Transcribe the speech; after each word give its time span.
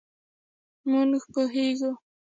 مونږ 0.89 1.13
پوهیږو 1.33 1.91